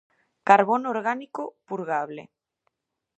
[0.49, 2.21] Carbono orgánico purgable.